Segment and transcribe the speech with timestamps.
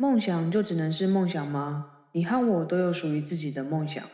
[0.00, 1.86] 梦想就只能是梦想吗？
[2.12, 4.04] 你和我都有属于自己的梦想，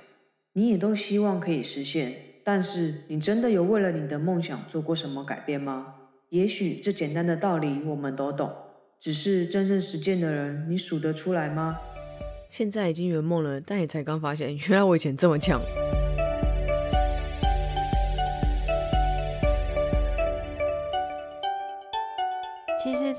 [0.55, 2.15] 你也都希望可以实现。
[2.43, 5.95] 但是，你真的有为了你的梦想做过什么改变吗？
[6.31, 8.51] 也许这简单的道理我们都懂，
[8.99, 11.77] 只是真正实践的人，你数得出来吗？
[12.49, 15.61] 现在已经圆梦了，但也才刚发现，原来我以前这么强。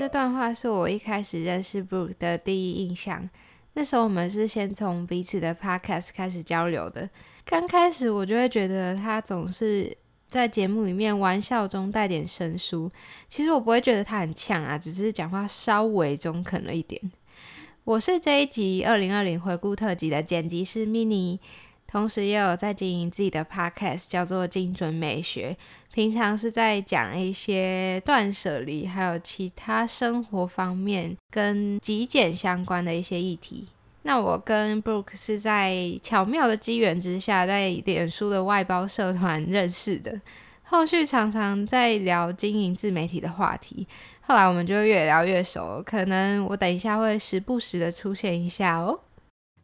[0.06, 3.28] 这段话是我一开始认识 Brooke 的第一印象。
[3.74, 7.10] 那时候我们是先从彼此的 podcast 开始交流的。
[7.44, 9.98] 刚开始我就会觉得他总是
[10.30, 12.92] 在节目里面玩笑中带点生疏。
[13.28, 17.02] 其实我不会觉得他很呛啊，只是讲话稍微中肯了一点。
[17.84, 21.40] 我是这一集二零二零回顾特辑的剪辑师 Mini，
[21.88, 25.58] 同时也有在经营自己的 podcast，叫做精准美学。
[25.96, 33.66] 平常是在讲一些断舍离，还有其他生活方面跟极简相关的一些议题。
[34.02, 40.20] 那我跟 Brooke 是在巧妙的机缘之下，在脸书的外包社团认识的。
[40.64, 43.88] 后续常常在聊经营自媒体的话题，
[44.20, 45.82] 后来我们就越聊越熟。
[45.86, 49.00] 可能我等一下会时不时的出现一下哦。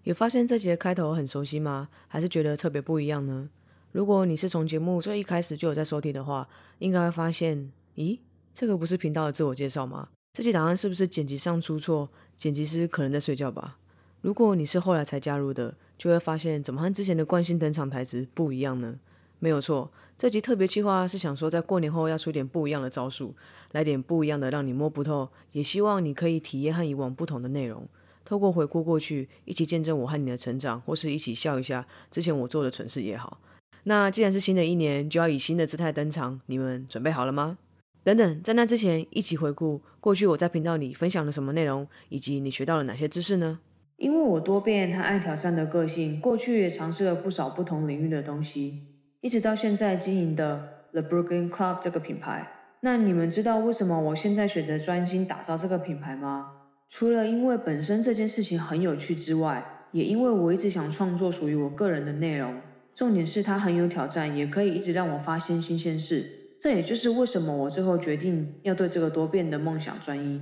[0.04, 1.90] 有发现这节开头很熟悉吗？
[2.08, 3.50] 还是觉得特别不一样呢？
[3.92, 6.48] 如果你是从节目最一开始就有在收听的话，
[6.80, 8.20] 应该会发现，咦，
[8.54, 10.08] 这个不是频道的自我介绍吗？
[10.32, 12.10] 这期档案是不是剪辑上出错？
[12.38, 13.78] 剪辑师可能在睡觉吧。
[14.22, 19.00] 如果你是后来才加入的，就会发现怎么和之前的惯性登场台词不一样呢？
[19.40, 23.36] 没有错，这集特别计划是想说，在过年后要出点不一样的招数，
[23.74, 27.90] 来点不一样的让你摸不透，也希望你可以体验和以往不同的内容，
[28.24, 33.40] 透过回顾过去，一起见证我和你的成长，或是一起笑一下之前我做的蠢事也好。
[33.84, 37.58] 那既然是新的一年，就要以新的姿态登场，你们准备好了吗？
[38.04, 43.60] 等等，在那之前，一起回顾过去我在频道里分享了什么内容，以及你学到了哪些知识呢？
[43.98, 48.82] 因为我多变和爱挑战的个性，过去也尝试了不少不同领域的东西，
[49.22, 52.52] 一直到现在经营的 The Brooklyn Club 这个品牌。
[52.82, 56.54] 那你们知道为什么我现在选择专心打造这个品牌吗？
[56.90, 62.60] 除了因为本身这件事情很有趣之外，也因为我一直想创作属于我个人的内容。
[62.94, 66.56] 重点是它很有挑战，也可以一直让我发现新鲜事。
[66.60, 70.42] 这也就是为什么我最后决定要对这个多变的梦想专一。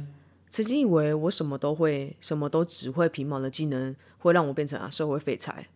[0.50, 5.68] 曾经以为我什么都会，什么都只会皮毛的技能会让我变成啊社会废材。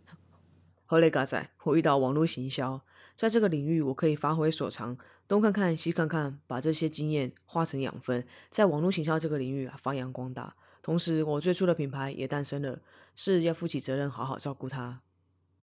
[0.86, 2.82] 后来嘎仔，我遇到网络行销，
[3.16, 4.98] 在这个领域我可以发挥所长，
[5.28, 10.56] 东看看西看看，把这些经验化成养分，在网络行销这个领域啊发扬光大。
[10.82, 12.82] 同时，我最初的品牌也诞生了，
[13.16, 15.00] 是要负起责任，好好照顾它。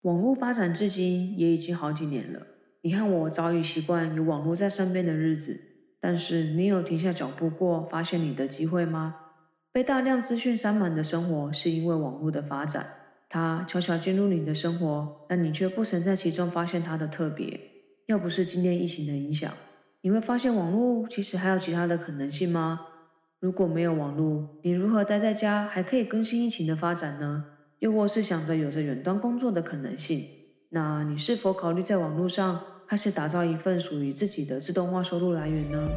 [0.03, 2.47] 网络发展至今也已经好几年了，
[2.81, 5.59] 你看我早已习惯有网络在身边的日子。
[5.99, 9.15] 但是你有停下脚步过，发现你的机会吗？
[9.73, 12.85] 被大量资讯塞满的生活，是因为网络的发展，
[13.27, 17.59] 它悄悄进入你的生活，但你却不曾在其中发现它的特别。
[18.05, 19.51] 要不是今天疫情的影响，
[19.99, 22.79] 你会发现网络其实还有其他的可能性吗？
[23.41, 27.43] 如果没有网络，你如何待在家还可以更新疫情的发展呢？
[27.79, 30.25] 又或是想着有着远端工作的可能性，
[30.69, 35.90] 那你是否考虑在网络上开始打造一份属于自己的自动化收入来源呢？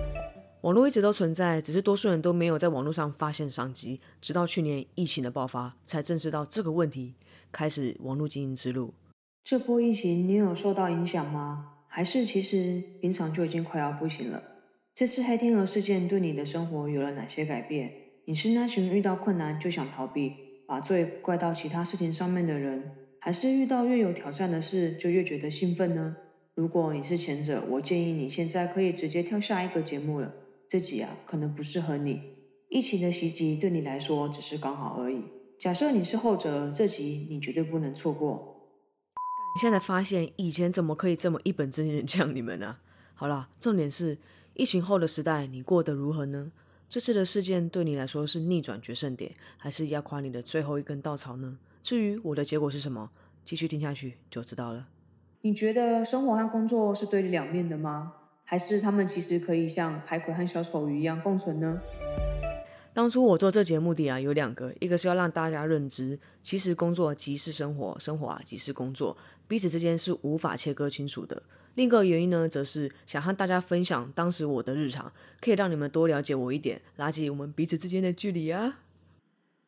[0.60, 7.16] 网络一直都存在，只是多数人都没有在网络上发现商机，直到去年疫情的爆发，才正视到这个问题，
[7.50, 8.94] 开始网络经营之路。
[9.42, 11.70] 这波疫情你有受到影响吗？
[11.88, 14.40] 还是其实平常就已经快要不行了？
[14.94, 17.90] 这次黑天鹅事件对你的生活有了哪些改变？
[18.26, 20.32] 你是那群遇到困难就想逃避？
[20.72, 26.16] 把罪怪到其他事情上面的人，还是遇到越有挑战的事就越觉得兴奋呢？
[26.54, 30.32] 如果你是前者，我建议你现在可以直接跳下一个节目了。
[30.70, 32.22] 这集啊，可能不适合你。
[32.70, 35.22] 疫情的袭击对你来说只是刚好而已。
[35.58, 38.72] 假设你是后者，这集你绝对不能错过。
[39.54, 42.78] 你现在发现以前怎么可以这么一本正经的讲你们呢？
[43.12, 44.16] 好了，重点是
[44.54, 46.50] 疫情后的时代，你过得如何呢？
[46.92, 51.56] 这次的事件对你来说是逆转决胜点，还是压垮你的最后一根稻草呢？
[51.82, 53.10] 至于我的结果是什么，
[53.42, 54.88] 继续听下去就知道了。
[55.40, 58.12] 你觉得生活和工作是对立两面的吗？
[58.44, 61.80] 还是他们其实可以像海葵和小丑鱼一样共存呢？
[62.92, 69.16] 当初我做这节目的啊有两个，一个是要让大家认知，其实工作即是生活，生活啊即是工作，
[69.48, 71.42] 彼此之间是无法切割清楚的。
[71.74, 75.10] 另一个原因呢，则是想和大家分享当时我的日常，
[75.40, 78.80] 可以让你们多了解我一点，拉近我们彼此之间的距离啊。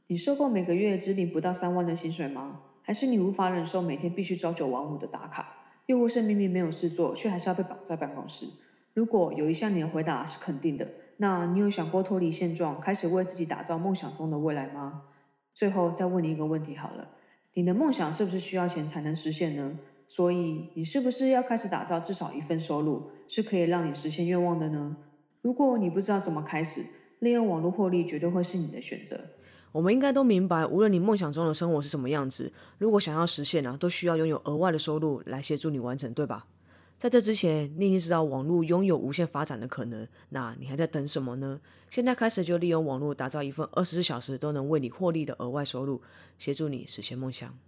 [0.09, 2.61] 你受够每个月只领不到三万的薪水吗？
[2.83, 5.55] 还是你无法忍受每天必须朝九晚五的打卡？
[5.87, 8.47] 又或是明明没有事做，却还是要被绑在办公室？
[8.93, 10.87] 如果有一项你的回答是肯定的，
[11.17, 15.05] 那你有想过脱离现状，开始为自己打造梦想中的未来吗？
[15.55, 17.09] 最后再问你一个问题好了，
[17.55, 19.79] 你的梦想是不是需要钱才能实现呢？
[20.07, 24.97] 所以你是不是要开始打造至少一份收入，是可以让你实现愿望的呢？
[25.43, 26.85] 如果你不知道怎么开始，
[27.21, 29.19] 利用网络获利绝对会是你的选择。
[29.73, 36.47] 我们应该都明白，无论你梦想中的生活是什么样子，如果想要实现啊，都需要拥有额外的收入来协助你完成，对吧？
[36.97, 41.61] 在这之前，你已经知道网络拥有无限发展的可能，那你还在等什么呢？
[41.91, 46.01] 现在开始就利用网络打造一份二十四小时都能为你获利的额外收入，
[46.39, 47.59] 协助你实现梦想。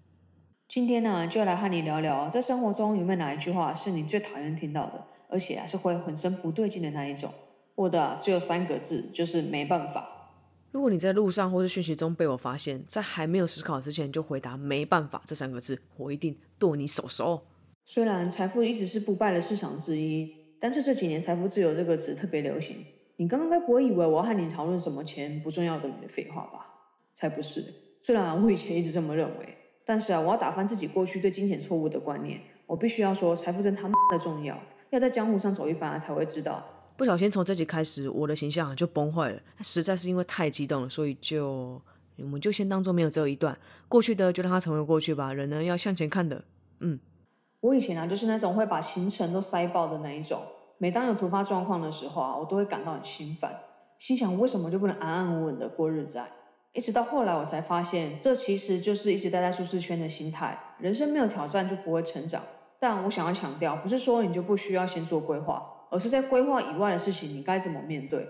[0.69, 7.33] 今天呢，就来和你聊聊，在生活中有没有哪一句话是你最讨厌听到的，而且啊是会浑身不对劲的那一种？
[7.77, 10.33] 我的只有三个字，就是没办法。
[10.73, 17.43] 如果你在路上或是讯息中被我发现，在还没有思考之前就回答“没办法”这三个字，我一定剁你手手。
[17.85, 22.85] 虽然财富一直是不败的市场之一，但是这几年“财富自由”这个词特别流行。
[23.19, 26.67] 你刚刚该不会以为我要和你讨论什么钱不重要的你的废话吧？
[27.15, 27.63] 才不是！
[28.03, 29.56] 虽然我以前一直这么认为，
[29.89, 32.41] 但是啊，我要打翻自己过去对金钱错误的观念。
[32.67, 34.59] 我必须要说，财富真他妈的重要，
[34.91, 36.61] 要在江湖上走一番啊才会知道。
[36.97, 39.41] 不小心从这集开始，我的形象就崩坏了。
[39.61, 41.81] 实在是因为太激动了，所以就
[42.17, 43.57] 我们就先当做没有这一段
[43.87, 45.33] 过去的，就让它成为过去吧。
[45.33, 46.43] 人呢要向前看的。
[46.81, 46.99] 嗯，
[47.61, 50.43] 我以前啊就是那种会把行程都塞爆的那一种。
[50.79, 53.55] 每当有突发状况的时候啊，我都会感到很心烦，
[53.99, 56.29] 心想为什么就不能安安稳稳的过日子啊？
[56.77, 60.75] 一直到后来我才发现，这其实就是一直待在舒适圈的心态。
[60.79, 62.43] 人生没有挑战就不会成长。
[62.79, 65.73] 但我想要强调，不是说你就不需要先做规划。
[65.89, 68.29] 而是在规划以外的事情，你该怎么面对？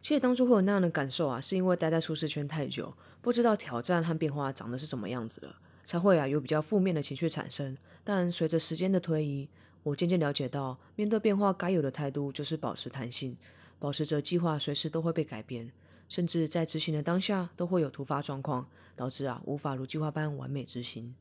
[0.00, 7.76] 其实当初会有那样的感受啊，是因为待在舒适圈太久，不知道挑战和变化长得是什么样子了，才会啊有比较负面的情绪产生。
[8.02, 9.48] 但随着时间的推移，
[9.82, 13.36] 我渐渐了解到，面对变化该有的态度就是保持弹性，
[13.78, 15.70] 保持着计划随时都会被改变，
[16.10, 18.66] 甚至在执行的当下都会有突发状况，
[18.96, 21.14] 导致啊无法如计划般完美执行。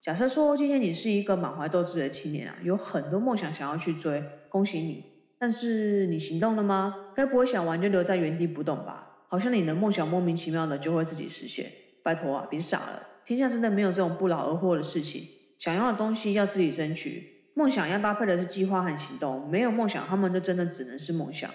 [0.00, 5.04] 假设说今天你是一个满怀斗志的青年啊，有很多梦想想要去追，恭喜你。
[5.38, 6.94] 但是你行动了吗？
[7.14, 9.24] 该不会想完就留在原地不动吧？
[9.28, 11.70] 好像你的梦想莫名其妙的就会自己实现。
[12.04, 15.26] 拜托啊，别傻了，天下真的没有这种不劳而获的事情。
[15.58, 19.50] 想要的东西要自己争取，梦想要搭配的是计划和行动。
[19.50, 21.50] 没有梦想，他们就真的只能是梦想。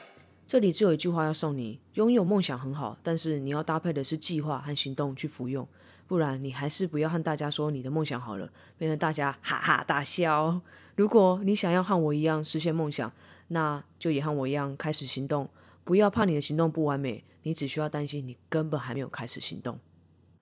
[0.47, 5.68] 这里只有一句话要送你：拥有梦想很好，但是你要搭配的是计划和行动去服用。
[6.06, 10.62] 不然，你还是不要和大家说你的梦想好了，免得大家哈哈大笑。
[10.95, 13.12] 如果你想要和我一样实现梦想，
[13.47, 15.50] 那就也和我一样开始行动。
[15.83, 19.80] 不要怕你的行动不完美，你只需要担心你根本还没有开始行动。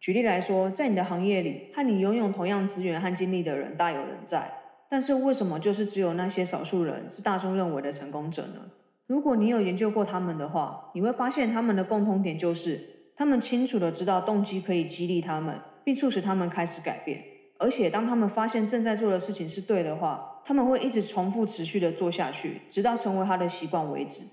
[0.01, 4.51] 举例来说，在你的行业里，和你拥有同样资源和经历的人大有人在，
[4.89, 8.65] 但是为什么就是只有那些少数人是大众认为的成功者呢？
[9.05, 12.89] 如果你有研究过他们的话，你会发现他们的共通点就是。
[13.15, 17.23] 他们清楚的知道动机可以激励他们，并促使他们开始改变。
[17.59, 24.23] 而且，当他们发现正在做的事情是对的话，他们会一直重复、持续的做下去，直到成为他的习惯为止。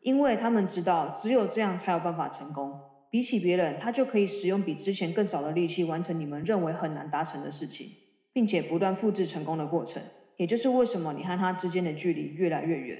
[0.00, 2.72] 因为他们知道，只有这样才有办法成功。
[3.10, 7.86] 比起别人，他就可以使用比之前更少的力气完成你们认为很难达成的事情，
[8.32, 10.02] 并且不断复制成功的过程。
[10.38, 12.98] 也就是为什么你和他之间的距离越来越远。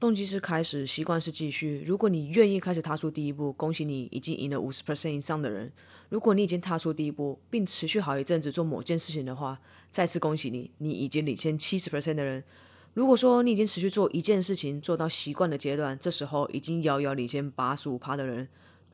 [0.00, 1.82] 动机是开始，习惯是继续。
[1.86, 5.72] 如果你愿意开始踏出第一步，恭喜你已经赢了五十 percent 以上的人。
[6.10, 9.58] 如果你已经踏出第一步，并持续好一阵子做某件事情的话，
[9.90, 12.44] 再次恭喜你，你已经领先七十 percent 的人。
[12.92, 18.46] 如果说你已经持续做一件事情做到习惯的阶段，这时候已经遥遥领先八十五趴的人。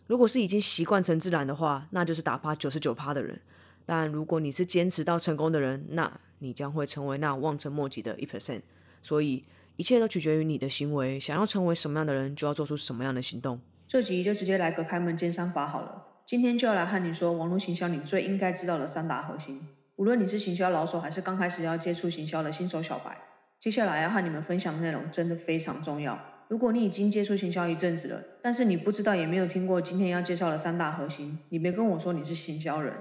[0.06, 3.40] 如果是已经习惯成自然的话，那就是打趴九十九趴的人。
[3.84, 8.60] 但如果你是坚持到成功的人，那你将会成为那望尘莫及的一 percent。
[9.02, 9.44] 所以。
[9.76, 13.60] 一切都取决于你的行为，想要成为什么样的人，就要做出什么样的行动。
[13.86, 16.06] 这集就直接来个开门见山法好了。
[16.26, 19.66] 今天就要来和你说，网络行销你最应该知道的三大核心。
[19.96, 23.16] 无论你是行销老手，还是刚开始要接触行销的新手小白，
[23.60, 26.18] 接下来要和你们分享的内容真的非常重要。
[26.48, 32.94] 如果你已经接触行销一阵子了，但是你不知道也没有听过今天要介绍的三大核心，你别跟我说你是行销人。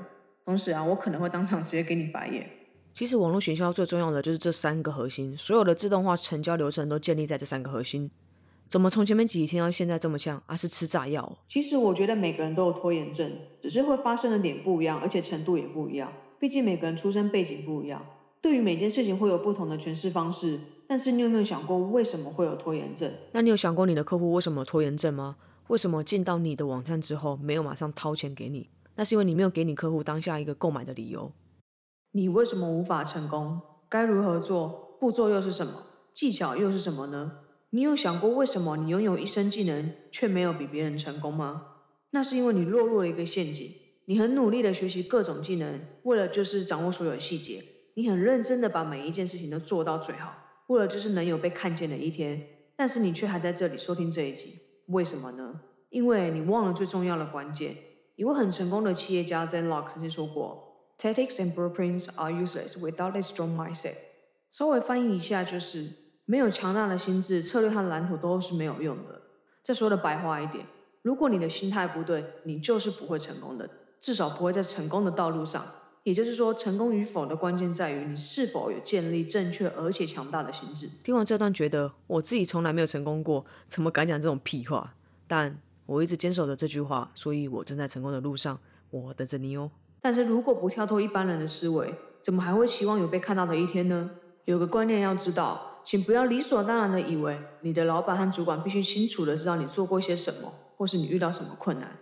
[0.44, 2.50] 同时啊，我可能会当场直接给你白眼。
[3.00, 8.12] 其实网络营销最重要的就是这三个核心，所有的自动化成交流程都建立在这三个核心。
[8.68, 10.44] 怎么从前面几天到现在这么像？
[10.48, 11.38] 啊，是吃炸药？
[11.48, 16.12] 其实我觉得每个人都有拖延症，只是会发生的点不一样，而且程度也不一样。
[16.40, 18.06] 毕竟每个人出生背景不一样，
[18.42, 20.60] 对于每件事情会有不同的诠释方式。
[20.86, 23.10] 但是你有没有想过，为什么会有拖延症？
[23.32, 25.38] 那你有想过你的客户为什么拖延症吗？
[25.68, 28.68] 为什么进到你的网站之后没有马上掏钱给你？
[28.96, 31.32] 那是因为你没有给你客户当下一个购买的理由。
[32.12, 33.62] 你为什么无法成功？
[33.88, 34.98] 该如何做？
[35.00, 35.84] 步骤又是什么？
[36.12, 37.42] 技巧又是什么呢？
[37.70, 41.68] 你有想过为什么你拥有一身技能却没有比别人成功吗？
[42.10, 43.72] 那是因为你落入了一个陷阱。
[44.06, 47.64] 你很努力的学习各种技能，为了就是掌握所有细节。
[47.94, 50.34] 你很认真的把每一件事情都做到最好，
[50.68, 52.48] 为了就是能有被看见的一天。
[52.76, 54.56] 但是你却还在这里收听这一集，
[54.88, 55.62] 为什么呢？
[55.92, 57.76] 因为你忘了最重要的关键。
[58.16, 60.69] 一位很成功的企业家 Dan Lok 曾经说过
[61.00, 63.96] ：“Tactics and blueprints are useless without a strong mindset。”
[64.52, 65.90] 稍微翻译一下就是：
[66.26, 69.22] 没有强大的心智，策略和蓝图都是没有用的。
[69.64, 70.66] 再说的白话一点，
[71.02, 73.70] 如果你的心态不对，你就是不会成功的，
[74.02, 75.66] 至少不会在成功的道路上。
[76.04, 80.90] 也就是说，成功与否的关键在于你是否有建立正确而且强大的心智。
[81.04, 84.96] 听完这段，觉得我自己从来没有成功过，怎么敢讲这种屁话？
[85.28, 89.70] 但我一直坚守着这句话，所以我正在成功的路上，我等着你哦。
[90.02, 94.12] 但是如果不跳脱一般人的思维，怎么还会期望有被看到的一天呢？
[94.46, 101.98] 有个观念要知道，请不要理所当然的以为你的老板和主管必须清楚的知道你做过些什么，或是你遇到什么困难。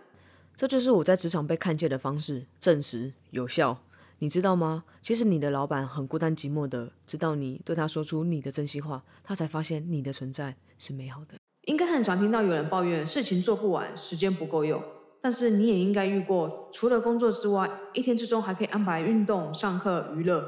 [0.56, 3.78] 这就是我在职场被看见的方式，证实有效。
[4.20, 4.84] 你知道吗？
[5.00, 11.36] 其实你的老板很孤单寂寞的，直到你对他说出你的真心话，他才发现你的存在是美好的。
[11.66, 14.82] 应该很常听到有人抱怨事情做不完，时间不够用。
[15.20, 20.44] 但是你也应该遇过，除了工作之外，一天之中还可以安排运动、上课、娱乐。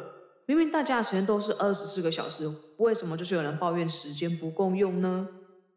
[0.47, 5.29] 明明大家的时间都是二十四个小时，为什么就是有人抱怨时间不够用呢？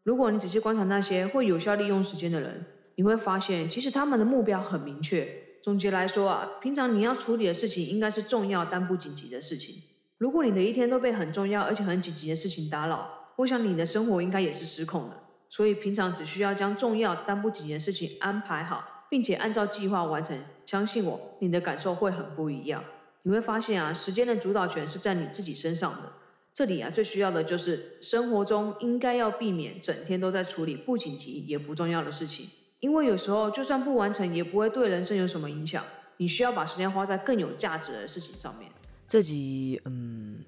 [0.02, 5.26] 如果你仔细观察那些会有效利用时间的人，你会发现，其实他们的目标很明确。
[5.62, 9.76] 总结来说啊，平常你要处理的事情应该是重要但不紧急的事情。
[10.18, 15.23] 如果你的一天都被很重要而且很紧急的事情打扰，我想你的生活应该也是失控的。
[15.54, 20.36] 所以平常只需要将重要但不紧急的事情安排好，并且按照计划完成。
[20.66, 22.82] 相信我，你的感受会很不一样。
[23.22, 26.12] 你会发现啊，时间的主导权是在你自己身上的。
[26.52, 32.48] 这里啊，最需要的就是生活中应该要避免整天都在处理不紧急也不重要的事情。
[32.80, 35.84] 因为有时候就算不完成，也不会对人生有什么影响。
[36.16, 38.72] 你需要把时间花在更有价值的事情上面。
[39.06, 40.40] 这集，嗯，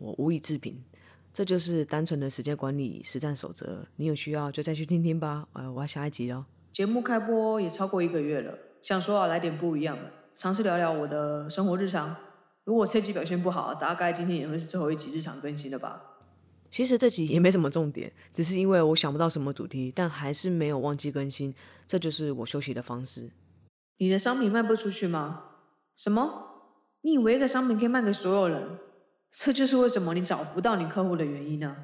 [0.00, 0.82] 我无以置评。
[1.36, 3.86] 这就是单纯的时间管理实战守则。
[3.96, 5.46] 你有需要就再去听听吧。
[5.52, 6.46] 呃，我要下一集了。
[6.72, 12.16] 节目开播也超过一个月了，想说啊，来点不一样的，尝试聊聊我的生活日常。
[12.64, 16.00] 如果这集表现不好，大概今天也会是最后一集日常更新了吧。
[16.70, 21.54] 其实这集也没什么重点，只是因为我想不到什么主题，但还是没有忘记更新。
[21.86, 23.28] 这就是我休息的方式。
[23.98, 25.42] 你的商品卖不出去吗？
[25.98, 26.32] 什么？
[27.02, 28.78] 你以为一个商品可以卖给所有人？
[29.30, 31.76] 这就是为什么你找不到你客户的原因呢？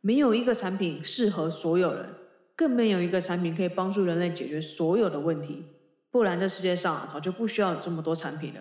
[0.00, 2.14] 没有一个产品适合所有人，
[2.56, 5.64] 更没有一个产品可以帮助人类解决所有的问题。
[6.10, 8.60] 不然，这世界上早就不需要有这么多产品了。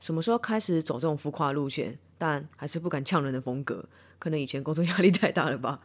[0.00, 1.98] 什么时候开始走这种浮夸路线？
[2.18, 3.88] 但还是不敢呛人的风格。
[4.18, 5.80] 可能以前工作压力太大了吧。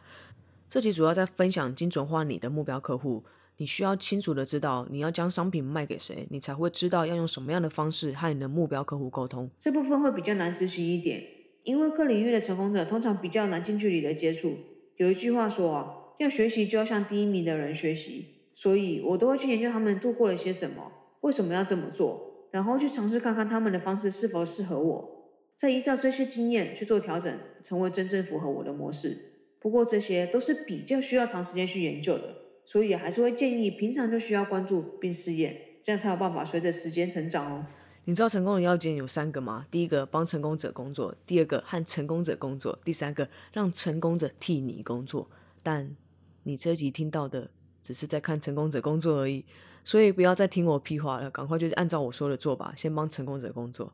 [0.68, 3.24] 这集主要在分享精准化你的目标客户。
[3.58, 9.50] 你需要清楚的知道你要将商品卖给谁，你才会知道要用什么样的方式和你的目标客户沟通。
[9.58, 11.24] 这部分会比较难执行一点，
[11.66, 14.54] 因为各领域的成功者通常比较难近距离的接触。
[14.96, 20.92] 有一句话说啊，要学习就要向第一名的人学习，所以我都会去研究他们做过了些什么，
[21.22, 29.16] 为什么要这么做，然后去尝试看看他们的方式是否适合我，再依照这些经验去做调整，成为真正符合我的模式。
[29.60, 32.36] 不过这些都是比较需要长时间去研究的。
[32.64, 37.66] 所以还是会建议平常就需要关注并试验，这样才有办法随着时间成长哦。
[38.08, 39.66] 你知道成功的要件有三个吗？
[39.68, 45.28] 第一个帮成功者工作，第二个和成功者工作，第三个让成功者替你工作。
[45.60, 45.96] 但
[46.44, 47.50] 你这集听到的
[47.82, 49.44] 只是在看成功者工作而已，
[49.82, 53.92] 所以不要再听我屁话了，赶快就按照我说的做吧，先帮成功者工作。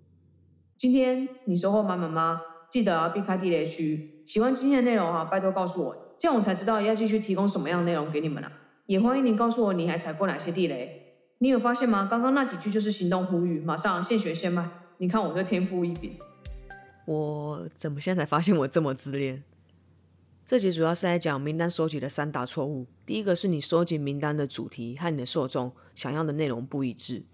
[0.77, 2.43] 今天你收获满满吗？
[2.69, 4.23] 记得避开地雷区。
[4.27, 8.53] 喜欢今天的内容啊，拜托告诉我，这样我才知道要继续提供什么样的内容给你们啊。
[8.85, 11.12] 也欢迎你告诉我你还踩过哪些地雷？
[11.43, 12.07] 你有发现吗？
[12.09, 14.71] 刚刚那几句就是行动呼吁，马上现学现卖。
[14.99, 16.17] 你看我这天赋异禀。
[17.05, 19.43] 我怎么现在才发现我这么自恋？
[20.47, 22.87] 这集主要是在讲名单收集的三大错误。
[23.05, 27.25] 第一个是你收集名单的主题和你的受众想要的内容不一致。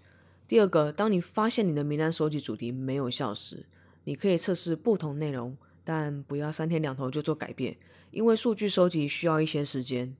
[0.47, 3.67] 第二个，当你发现你的名单收集主题没有效时，
[4.05, 7.77] 你可以测试不同内容，但不要三天两头就做改变，
[8.09, 10.15] 因为数据收集需要一些时间。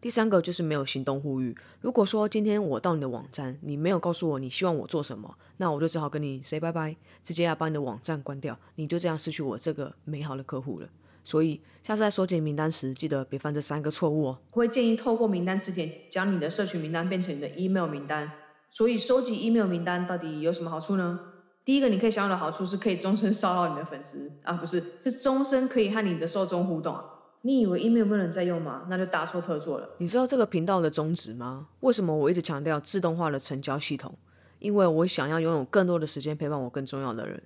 [0.00, 1.54] 第三个就是没有行动呼吁。
[1.80, 8.58] 如果说今天我到你的网站，你没有告诉我你希望我做什么，那我就只好跟你 say 拜拜，直接要把你的网站关掉。
[8.76, 10.88] 你就这样失去我这个美好的客户了。
[11.22, 14.38] 所以下次在收集名单时，记得别犯这三个错误哦。
[14.52, 18.32] 我会建议透过名单词典将你的社群名单变成你的 email 名单。
[18.70, 21.20] 所以收集 email 名单到底有什么好处呢？
[21.62, 27.04] 第一个你可以享有的好处是可以终身骚扰你的粉丝啊，不是，是终身可以和你的受众互动啊。
[27.42, 28.86] 你以为 email 不能再用吗？
[28.88, 29.88] 那就大错特错了。
[29.98, 31.68] 你知道这个频道的宗旨吗？
[31.80, 34.18] 为什么我一直强调自动化的成交系统？
[34.58, 37.42] 因为我想要拥有更多的时间陪伴我更重要的人，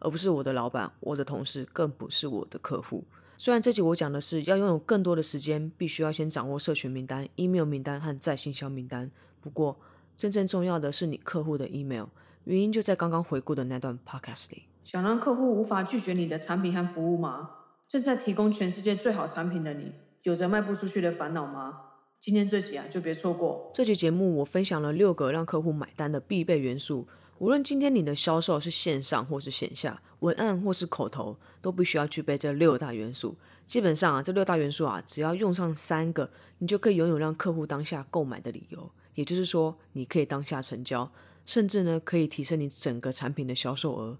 [0.00, 3.04] 而不是我的老板、我的同事，更不是我的客户。
[3.38, 9.10] 虽然这集我讲的是要拥有更多的时间，必须要先掌握社群名单、email 名单和在信销名单。
[9.40, 9.78] 不过，
[10.16, 12.06] 真正重要的是你客户的 email，
[12.44, 14.64] 原因就在刚刚回顾的那段 podcast 里。
[14.84, 17.50] 想让客户无法拒绝你的产品和服务吗？
[17.88, 21.80] 正在提供全世界最好产品的你，有着卖不出去的烦恼吗？
[22.20, 23.70] 今天这集啊，就别错过。
[23.72, 27.08] 这集节目我分享了六个让客户买单的必备元素。
[27.38, 33.38] 无论今天你的销售是线上或是线下，文案或是口头，都必须要具备这六大元素。
[33.66, 38.90] 基本上啊，这六大元素啊，只要用上三个，你就可以拥有让客户当下购买的理由。
[39.14, 41.10] 也就是说，你可以当下成交，
[41.46, 44.18] 甚至呢，可以提升你整个产品的销售额。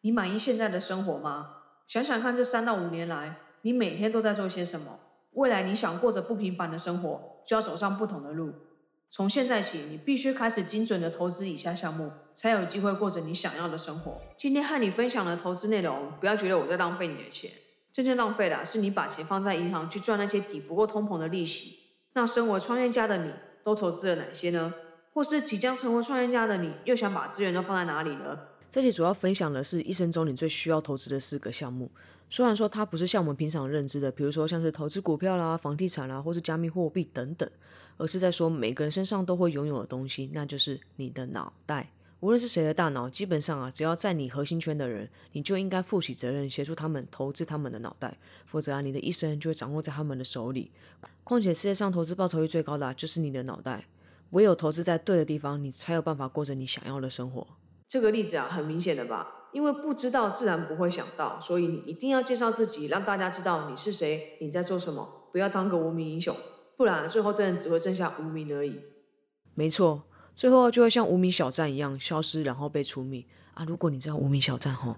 [0.00, 1.56] 你满意现在的生活吗？
[1.90, 5.00] 想想看，这三到五年来，你每天都在做些什么？
[5.32, 8.52] 未来你想过着不平凡的生活，就要走上不同的路。
[9.10, 14.20] 从现在起，你必须开始精准的投资以下项目，才有机会过着你想要的生活。
[14.36, 17.50] 今天和你分享的投资内容，不要觉得我在浪费你的钱，
[17.92, 21.76] 真正浪费的是你把钱放在银行去赚那些抵不过通膨的利息。
[22.12, 23.32] 那身为创业家的你，
[23.64, 24.72] 都投资了哪些呢？
[25.12, 28.38] 或是即将成为创业家的你，又想把资源都放在哪里呢？
[28.70, 31.90] 这期主要分享的是一生中你最需要投资的四个项目。
[32.28, 37.50] 虽然说它不是像我们平常认知的，比如说像是投资股票啦、房地产啦，或是加密货币等等，
[37.96, 41.90] 而是在说每个人身上都会拥有的东西，那就是你的脑袋。
[42.20, 50.70] 无论是谁的大脑，基本上啊，只要在你核心圈的人，你就应该负起责任，协助他们投资他们的脑袋，否则啊，你的一生就会掌握在他们的手里。
[51.24, 53.86] 况且世界上投资报酬率最高的就是你的脑袋，
[54.30, 57.44] 唯有投资在对的地方，你才有办法过着你想要的生活。
[57.90, 59.48] 这个例子啊，很明显的吧？
[59.52, 66.36] 因为不知道，自然不会想到，所以你一定要介绍自己，让大家知道你是谁，你在做什么，不要当个无名英雄，
[66.76, 68.80] 不然最后真的只会剩下无名而已。
[69.54, 70.04] 没错，
[70.36, 73.64] 最后就会像无名小站一样消失，然后被除名啊！
[73.64, 74.94] 如果你知道无名小站吼，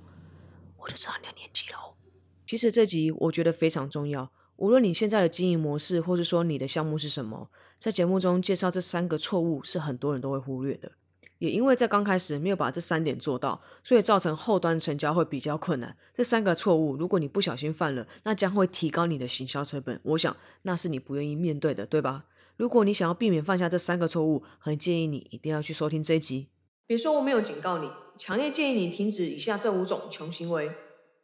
[0.77, 1.95] 我就知道你的年纪喽。
[2.47, 10.93] 其实这集我觉得非常重要，无论你现在的经营模式，或是说你的项目是什么，在节目中介绍这三个错误是很多人都会忽略的。
[11.43, 15.97] 也因为在刚开始没有把这三点做到，所以造成后端成交会比较困难。
[16.15, 19.99] 这三个错误，如果你不小心犯了，那将会提高你的行销成本。
[20.05, 22.27] 我想那是你不愿意面对的，对吧？
[22.57, 26.47] 如果你想要避免犯下这三个错误，很建议你一定要去收听这一集。
[26.87, 30.71] 别说我没有警告你，强烈建议你停止以下这五种穷行为。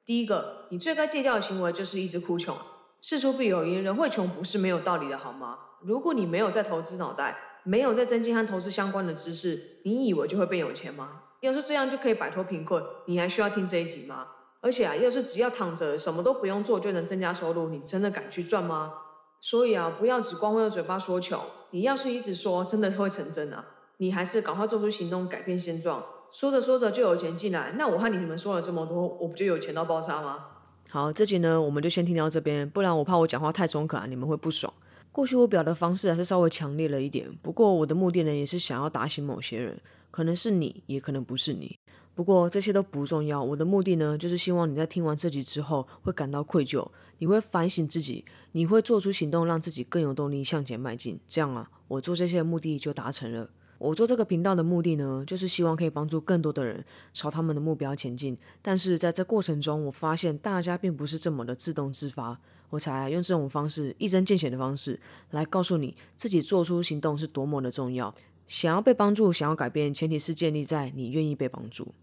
[0.04, 2.56] 第一个，你最该戒掉的行为就是一直哭穷。
[3.00, 5.56] 事出必有因，人会穷不是没有道理的，好吗？
[5.84, 11.20] 如果你没有在投资脑袋，没有在增进和投资相关的知识，你以为就会变有钱吗？
[11.40, 14.26] 要是这样就可以摆脱贫困，你还需要听这一集吗？
[14.62, 18.94] 而且啊，要是只要躺着什么都不用做就能增加收入，你真的敢去赚吗？
[19.42, 21.38] 所以啊，不要只光会用嘴巴说穷，
[21.72, 23.62] 你要是一直说，真的会成真啊！
[23.98, 26.02] 你还是赶快做出行动，改变现状。
[26.32, 30.46] 说着说着就有钱进来，那我和你们说了这么多，我不就有钱到爆炸吗？
[30.88, 34.72] 好，这集呢，我们就先听到这边，不然我怕我讲话太中肯啊，你们会不爽。
[35.10, 41.78] 或许我表达方式还是稍微强烈了一点，不过我的目的呢，也是想要打醒某些人，可能是你，也可能不是你。
[42.14, 51.18] 不过这些都不重要，我的目的呢，就是希望你在听完这集之后会感到愧疚，你会反省自己，你会做出行动，让自己更有动力向前迈进。
[51.26, 53.50] 这样啊，我做这些目的就达成了。
[53.78, 58.36] 我做这个频道的目的呢，就是希望可以帮助更多的人朝他们的目标前进。
[58.60, 62.40] 但是在这过程中，我发现大家并不是这么的自动自发。
[62.70, 64.98] 我才用这种方式一针见血的方式
[65.30, 68.14] 来告诉你自己做出行动是多么的重要。
[68.46, 71.94] 想要被帮助，想要改变，前提是建立在你愿意被帮助。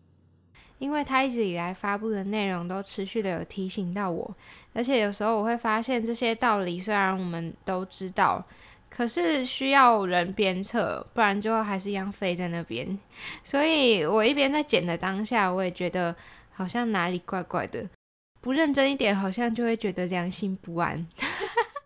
[0.77, 4.35] 因为他一直以来发布的内容都持续的有提醒到我，
[4.73, 8.45] 而且有时候我会发现这些道理虽然我们都知道，
[8.89, 12.99] 可是需要人鞭策，不然就还是一样废在那边。
[13.43, 16.13] 所以我一边在剪的当下，我也觉得
[16.51, 17.87] 好像哪里怪怪的。
[18.45, 21.03] 不认真一点，好像就会觉得良心不安。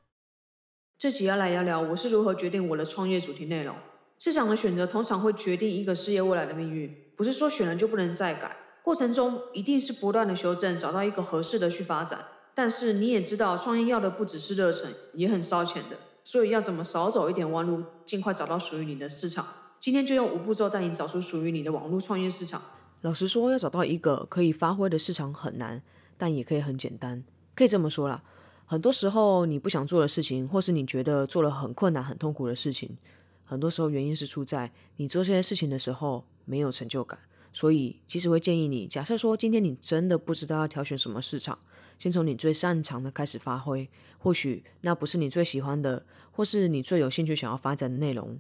[0.99, 3.73] 这集要来聊聊我是如何决定我的创业主题内容。
[4.17, 12.25] 市场的选择通常会决定一个事业未来的命运，不是说选了就不能再改，过程中一定是不断的修正，找到一个合适的去发展。
[12.53, 15.95] 但是你也知道，创业要的不只是热忱，也很烧钱的。
[16.25, 19.47] 所以要怎么少走一点弯路，尽快找到属于你的市场？
[19.79, 22.61] 今天就用五步骤带你找出属于你的网络创业市场。
[22.99, 25.81] 老实说，要找到一个可以发挥的市场很难。
[26.19, 27.23] 但也可以很简单，
[27.55, 28.21] 可以这么说啦。
[28.65, 32.97] 很多时候你不想做的事情，或是你觉得做了很困难、很痛苦的事情，
[33.45, 37.17] 很多时候原因是出在你做这些事情的时候没有成就感。
[37.51, 41.57] 所以其实会建议你，假设说今天你真的不知道要挑选什么市场，
[41.97, 43.89] 先从你最擅长的开始发挥。
[44.19, 48.37] 或许那不是你最喜欢的，或是你最有兴趣想要发展的内容。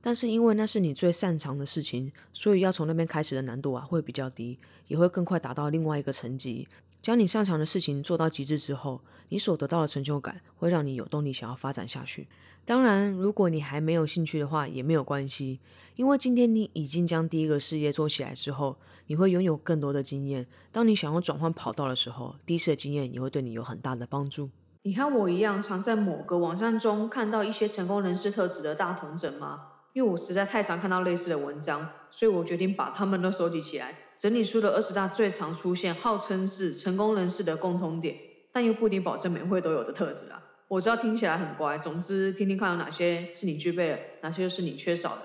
[0.00, 6.68] 但是因为那是你最擅长的事情，所以要从那边开始的难度啊会比较低，也会更快达到另外一个层级。
[7.02, 12.28] 将你擅长的事情做到极致之后，你所得到的成就感会让你有动力想要发展下去。
[12.64, 15.58] 当然，如果你还没有兴趣的话，也没有关系，
[15.96, 18.76] 因为今天你已经将第一个事业做起来之后，
[19.08, 20.46] 你会拥有更多的经验。
[20.70, 24.50] 当你想要转换跑道的时候，第一次的经验也会对你有很大的帮助。
[24.84, 29.66] 你和我一样，常在某个网站中看到一些成功人士特质的大同整吗？
[29.92, 38.16] 因为我实在太常看到类似的文章，所以我决定把它们都收集起来，整理出了二十大最常出现、号称是成功人士的共通点，
[38.52, 40.40] 但又不一定保证每位都有的特质啊。
[40.68, 45.22] 我知道听起来很乖，总之听听看有哪些是你具备的，哪些是你缺少的。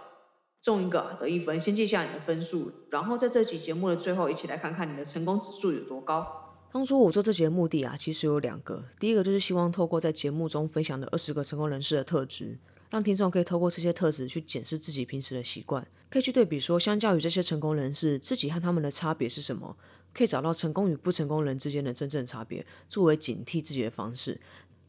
[0.64, 6.58] 中一个得一分，先记下你的分数，然后在这集节目的最后，一起来看看你的成功指数有多高。
[6.72, 12.58] 当初我做这节目的啊，其实有两个，第一个就是希望透过在节目中分享的二十个成功人士的特质。
[12.90, 19.76] 让听众可以透过这些特质去检视自己平时的习惯，可以去对比说，相较于这些成功人士，自己和他们的差别是什么？
[20.14, 24.40] 可以找到成功与不成功人之间的真正差别，作为警惕自己的方式。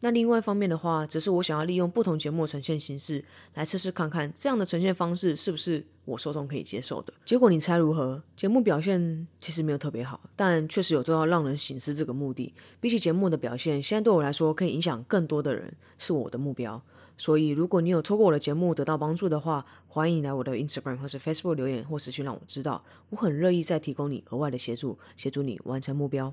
[0.00, 7.12] 那另外一方面的话，只是我想要利用不同节目呈现形式来测试看看，这样的呈现方式是不是我受众可以接受的。
[7.24, 8.22] 结果你猜如何？
[8.36, 12.54] 节目表现其实没有特别好，但确实有做到让人醒思这个目的。
[12.80, 16.80] 比起节目的表现，现在对我来说可以影响更多的人，是我的目标。
[17.20, 26.32] 所以，如果你有透过我的节目得到帮助的话，欢迎来我的 Instagram 或是 Facebook 留言或私讯让我知道，我很乐意再提供你额外的协助，协助你完成目标。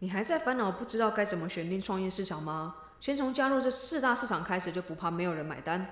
[0.00, 2.74] 你还在烦恼不知道该怎么选定创业市场吗？
[3.00, 5.86] 先从加入这四大市场开始，就不怕没有人买单。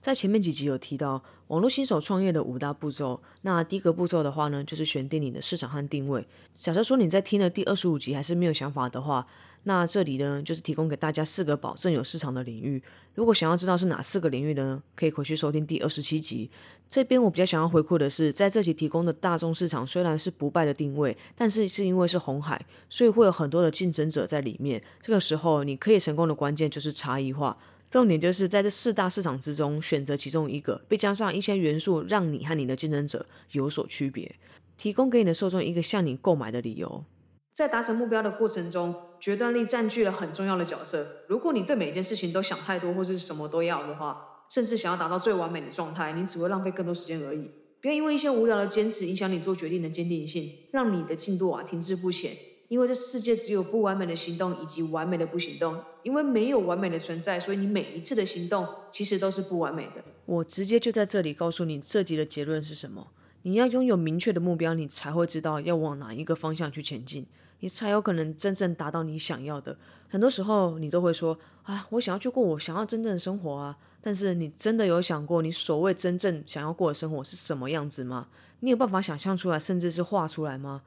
[0.00, 6.26] 在前面几集有提到网络新手创业的五大步骤，那第一个步骤的话呢，就是选定你的市场和定位。
[6.52, 9.26] 假设说你在听了第二十五集还是没有想法的话，
[9.64, 12.82] 那这里呢就是提供给大家四个保证有市场的领域。
[13.14, 16.50] 如果想要知道是哪四个领域呢，可以回去收听第二十七集。
[16.88, 24.82] 这边我比较想要回馈的是，在这集提供的大众市场虽然是不败的定位，但是是因为是红海，所以会有很多的竞争者在里面。
[25.00, 27.56] 这个时候你可以成功的关键就是差异化。
[27.90, 34.34] 重点就是在这四大市场之中选择其中一个，并加上一些元素，让你和你的竞争者有所区别，
[34.76, 37.04] 提供给你的受众一个向你购买的理由。
[37.52, 38.92] 在达成目标的过程中，
[39.24, 41.06] 决断力占据了很重要的角色。
[41.28, 47.50] 如果你对每件事情都想太多，或是什么都要的话，甚至想要达到最完美的状态，你只会浪费更多时间而已。
[47.80, 52.36] 不要因为一些无聊的坚持影响你做决定的坚定性，让你的进度啊停滞不前。
[52.68, 60.04] 因为这世界只有不完美的行动以及完美的不行动，因为没有完美的存在，所以你每一次的行动其实都是不完美的。
[60.26, 63.06] 我直接就在这里告诉你这集的结论是什么：
[63.40, 67.24] 你要拥有明确的目标，你才会知道要往哪一个方向去前进，
[67.64, 69.74] 你才有可能真正达到你想要的。
[70.10, 78.28] 很多时候你都会说啊，我想要去过我想要真正的生活啊，但是你真的有想过你所谓真正想要过的生活是什么样子吗？
[78.60, 80.82] 你有办法想象出来，甚至是画出来吗？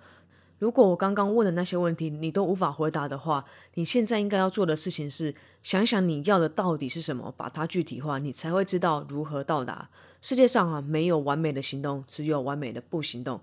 [0.59, 9.89] 如果我刚刚问的那些问题你都无法回答的话，你现在应该要做的事情是想想你要的到底是什么，把它具体化，你才会知道如何到达。
[10.21, 13.41] 世界上啊，没有完美的行动，只有完美的不行动。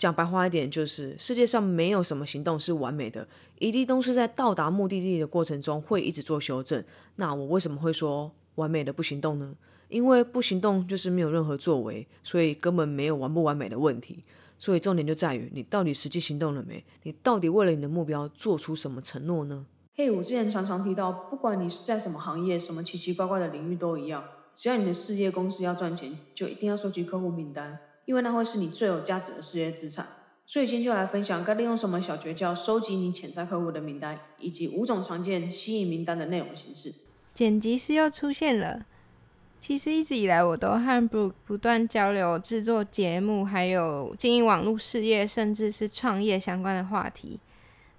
[0.00, 6.82] 讲白话一点，就是世界上没有什么行动是完美的，一定都是在到达目的地的过程中会一直做修正。
[7.16, 9.54] 那我为什么会说完美的不行动呢？
[9.90, 14.24] 因为不行动就是没有任何作为，所以根本没有完不完美的问题。
[14.58, 16.82] 所以重点就在于你到底实际行动了没？
[17.02, 19.66] 你到底为了你的目标做出什么承诺呢？
[19.94, 30.06] 嘿，我之前常常提到，不管你是在什么行业、什么奇奇怪怪的领域都一样，只要你的事业公司要赚钱，就一定要收集客户名单，因为那会是你最有价值的事业资产。
[30.46, 36.92] 所以今天就来分享该利用什么小诀窍收集你潜在客户的名单，以及五种常见吸引名单的内容形式。
[37.32, 38.84] 剪辑师又出现了。
[39.60, 47.38] 其实一直以来，我都和 Brooke 不断交流制作节目，还有经营网络事业，甚至是创业相关的话题。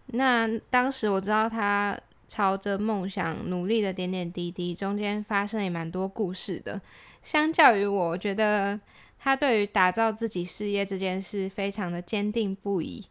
[0.07, 6.81] 那当时我知道他朝着梦想努力的点点滴滴，中间发生也蛮多故事的。
[7.21, 8.77] 相较于我，我觉得
[9.23, 13.05] 他对于打造自己事业这件事非常的坚定不移。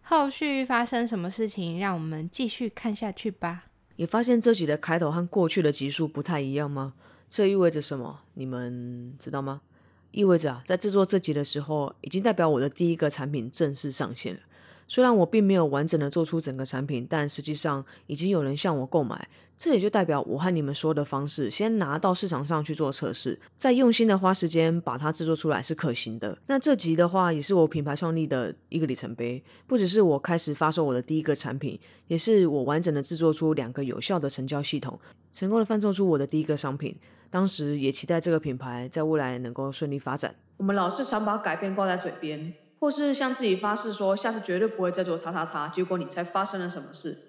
[0.00, 3.66] 后续发生什么事情，让我们继续看下去吧。
[3.96, 6.94] 你发现这集的开头和过去的集数不太一样吗？
[7.28, 8.20] 这意味着什么？
[8.32, 9.60] 你们知道吗？
[10.12, 14.40] 意味着啊，在制作这集的时候，已经代表我的第一个产品正式上线了。
[14.88, 19.28] 虽然我并没有完整的做出整个产品，但实际上已经有人向我购买。
[19.60, 26.38] 这也就代表我和你们说的方式，先拿到市场上去做测试，再用心的花时间把它制作出来是可行的。
[26.46, 34.98] 那这集的话，也是我品牌创立的一个里程碑，不只是我开始发售我的第一个产品，也是我完整的制作出两个有效的成交系统。
[35.34, 36.96] 成功的贩售出我的第一个商品。
[37.28, 40.34] 当时也期待这个品牌在未来能够顺利发展。
[40.56, 47.26] 我们老是常把改变挂在嘴边，或是向自己发誓说下次绝对不会再做叉叉叉，结果你猜发生了什么事？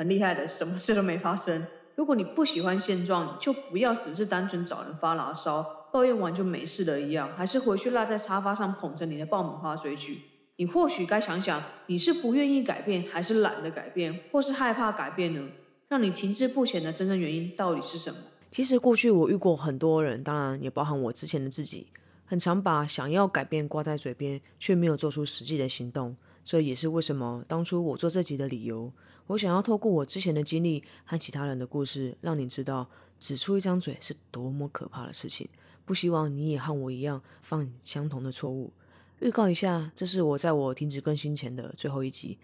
[0.00, 1.62] 很厉害的，什么事都没发生。
[1.94, 10.22] 如果你不喜欢现状，就不要只是单纯找人发牢骚，抱怨完就没事了一样，还是回去赖在沙发上捧着你的爆米花追剧。
[10.56, 15.46] 你或许该想想，你是不愿意改变，还是懒得改变，或是害怕改变呢？
[15.88, 18.16] 让你停滞不前的真正原因到底是什么？
[18.50, 21.88] 其实过去我遇过很多人，当然也包含我之前的自己，
[22.24, 26.16] 很常把想要改变挂在嘴边，却没有做出实际的行动。
[26.42, 28.90] 这也是为什么当初我做这集的理由。
[29.30, 32.88] 我想要透过我之前的经历和其他人的故事，让你知道
[33.20, 35.48] 只出一张嘴是多么可怕的事情。
[35.84, 38.72] 不希望你也和我一样犯相同的错误。
[39.20, 42.38] 预告一下，这是我在我停止更新前的最后一集。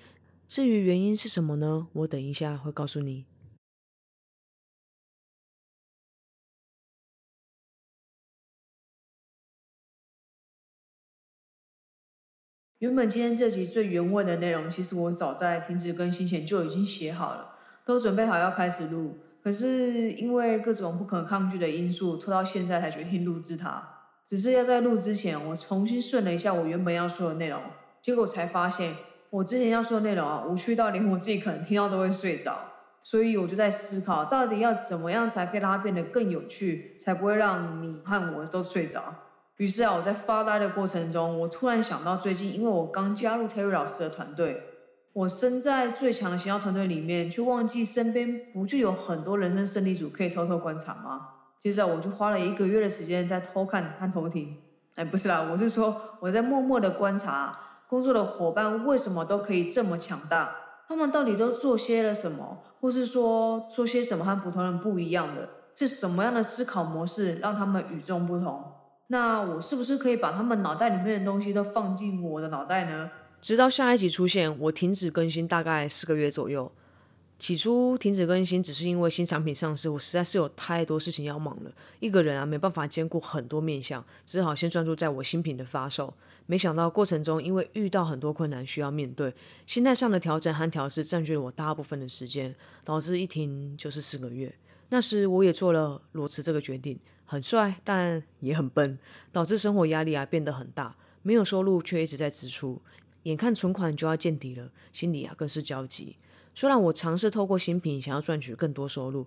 [0.46, 1.88] 至于原因是什么呢？
[1.92, 3.24] 我等一下会告诉你。
[12.86, 19.18] 原本今天这集最原味的内容，其实我早在停止更新前就已经写好了，都准备好要开始录。
[19.42, 23.82] 可是因为各种不可抗拒的因素，拖到现在才决定录制它。
[24.24, 27.60] 只是要在录之前，我重新顺了一下我原本要说的内容，
[28.00, 28.94] 结果才发现
[29.30, 32.56] 我之前要说的内容啊，无趣到连我自己可能听到都会睡着。
[33.02, 39.12] 所以我就在思考，到底要怎么样才可以让它变得更有趣，才不会让你和我都睡着。
[39.56, 44.62] 于是啊，我在发呆的过程中，我突然想到，最近因为我刚加入 Terry 老师的团队，
[45.14, 51.28] 我身在最强的行销团队里面，却忘记身边不就有很多人生胜利组可以偷偷观察吗？
[51.58, 54.58] 接着我就花了一个月的时间在偷看和偷听。
[54.94, 60.54] 哎，不是啦，我是说我在默默的观察工作的伙伴为什么都可以这么强大，
[60.86, 68.62] 他们到底都做些了什么，或是说做些什么和普通人不一样的，是什么样的思考模式让他们与众不同？
[69.08, 73.10] 那我是不是可以把他们脑袋里面的东西都放进我的脑袋呢？
[73.40, 76.72] 直到下一集出现，我停止更新大概四个月左右。
[77.38, 86.14] 起初停止更新只是因为新产品上市，我实在是有太多事情要忙了，一个人啊没办法兼顾很多面向，只好先专注在我新品的发售。
[86.46, 89.34] 没想到过程中因为遇到很多困难需要面对，
[89.66, 94.54] 心态上的调整和调试占据了我大部分的时间，导致一停就是四个月。
[94.88, 96.98] 那时我也做了裸辞这个决定。
[97.26, 98.98] 很帅，但也很笨，
[99.30, 102.80] 导致生活压力啊变得很大，没有收入却一直在支出，
[103.24, 106.16] 眼看存款就要见底了，心里啊更是焦急。
[106.54, 109.26] 虽然我尝试透过新品想要赚取更多收入，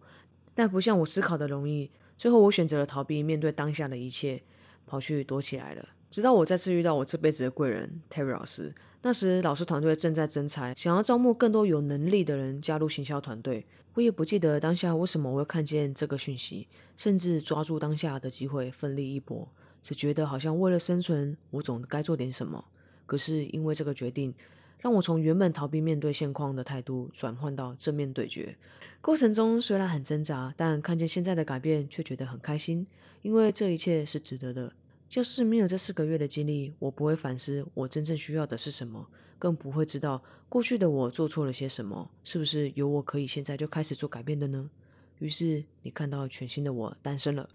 [0.56, 1.92] 但不像我思考的容易。
[2.18, 4.42] 最后我选择了逃避面对当下的一切，
[4.88, 5.90] 跑去躲起来了。
[6.10, 13.66] 直到我再次遇到我这辈子的贵人 Terry 老师，那时老师团队正在征才，想要招募更多有能力的人加入行销团队。
[13.96, 19.50] 我也不记得当下为什么我会看见这个讯息，甚至抓住当下的机会奋力一搏，
[19.82, 22.66] 只觉得好像为了生存，我总该做点什么。
[23.06, 24.34] 可是因为这个决定，
[24.80, 28.56] 让我从原本逃避面对现况的态度，转换到正面对决。
[29.02, 32.86] 过程中虽然很挣扎，但看见现在的改变，却觉得很开心，
[33.24, 34.74] 因为这一切是值得的。
[35.10, 39.08] 就是没有这四个月的经历，我不会反思我真正需要的是什么。
[39.40, 44.70] 更不会知道过去的我做错了些什么，是不是有我可以现在就开始做改变的呢？
[45.18, 47.50] 于是你看到全新的我诞生了。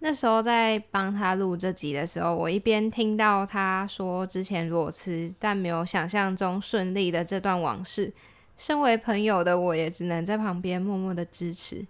[0.00, 8.12] 那时候在帮他录这集的时候，我一边听到他说之前裸辞但没有想象中顺利的这段往事，
[8.56, 11.84] 身为朋友的我也只能在旁边默默的支持。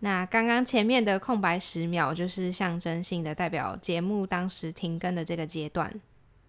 [0.00, 5.92] 那刚刚前面的空白十秒，就是象征性的代表节目当时停更的这个阶段。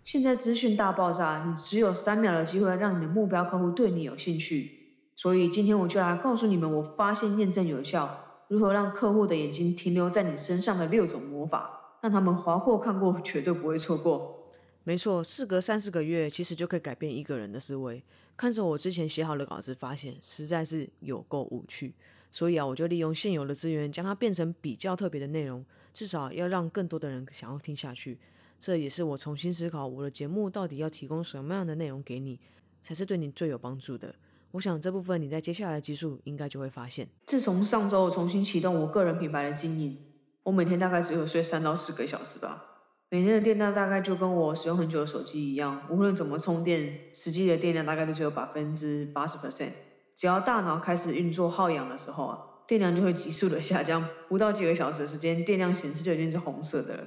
[0.10, 4.96] 现在资讯大爆炸，你只有三秒的机会让你的目标客户对你有兴趣。
[5.16, 14.50] 所以今天我就来告诉你们，我发现验证有效，如何让客户的眼睛停留在你身上的六种魔法，让他们划过看过，绝对不会错过。
[14.84, 18.04] 没错，事隔三四个月，其实就可以改变一个人的思维。
[18.36, 21.94] 看着我之前写好的稿子，发现实在是有够无趣，
[22.32, 28.18] 所以啊，我就利用现有的资源，将它变成比较特别的内容，至少要让更多的人想要听下去。
[28.60, 32.40] 这也是我重新思考我的节目到底要提供什么样的内容给你，
[32.82, 34.16] 才是对你最有帮助的。
[34.52, 37.08] 我想这部分你在接下来的集数应该就会发现。
[37.28, 39.98] 自从上周我重新启动我个人品牌的经营，
[40.44, 42.66] 我每天大概只有睡三到四个小时吧。
[43.10, 49.72] 每天的电量大概就跟我使用很久的手机一样，无论怎么充电，实际的电量大概都只有百分之八十 percent。
[50.16, 57.04] 只要大脑开始运作耗氧的时候啊，电量就会急速的下降，不到几个小时的时间，电量显示就已经是红色的了。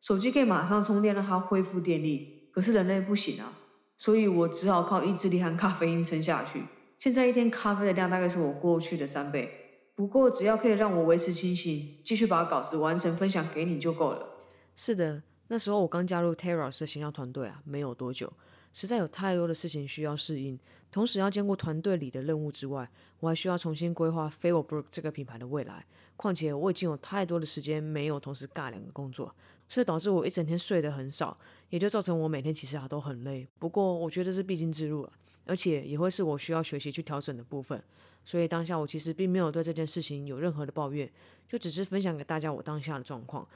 [0.00, 3.52] 手机可以马上充电让它恢复电力，可是人类不行啊，
[3.96, 6.62] 所以我只好靠意志力和咖啡因撑下去。
[6.98, 14.26] 现在一天咖啡的量大概是我过去的三倍，不过只要可以让我维持清醒，继续把稿子完成分享给你就够了。
[14.74, 18.32] 是的，那时候我刚加入 Terra 的形象团队啊，没有多久，
[18.78, 20.56] 实在有太多的事情需要适应，
[20.92, 22.88] 同时要兼顾团队里的任务之外，
[23.18, 25.84] 我还需要重新规划 f a v o r Brook 这个品牌的未来。
[26.14, 29.34] 况且我已经有太多的时间没有同时尬两个工作，
[29.68, 31.36] 所以导致我一整天睡得很少，
[31.70, 33.48] 也就造成我每天其实啊都很累。
[33.58, 35.12] 不过我觉得是必经之路了，
[35.44, 37.82] 而且也会是我需要学习去调整的部分。
[38.24, 41.10] 所以当下我其实并没有对这件事情有任何的抱怨，
[41.48, 43.48] 就只是分享给大家我当下的状况。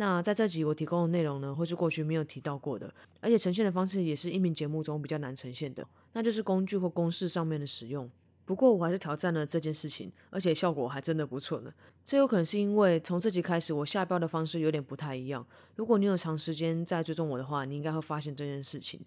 [0.00, 8.08] 那在这集我提供的内容呢，会是过去没有提到过的，而且呈现的方式也是音频节目中比较难呈现的，那就是工具或公式上面的使用。
[8.44, 11.72] 不过我还是挑战了这件事情，而且效果还真的不错呢。
[12.04, 15.44] 这有可能是因为从这集开始我下标的方式有点不太一样。
[15.74, 19.00] 如果你有长时间在追踪我的话，你应该会发现这件事情。